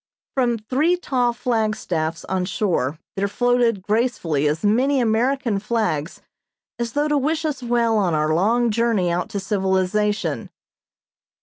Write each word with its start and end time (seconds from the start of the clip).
From 0.33 0.57
three 0.57 0.97
tall 0.97 1.31
flagstaffs 1.31 2.25
on 2.27 2.45
shore 2.45 2.97
there 3.15 3.27
floated 3.27 3.83
gracefully 3.83 4.47
as 4.47 4.63
many 4.63 4.99
American 4.99 5.59
flags 5.59 6.23
as 6.79 6.93
though 6.93 7.07
to 7.07 7.19
wish 7.19 7.45
us 7.45 7.61
well 7.61 7.99
on 7.99 8.15
our 8.15 8.33
long 8.33 8.71
journey 8.71 9.11
out 9.11 9.29
to 9.29 9.39
civilization. 9.39 10.49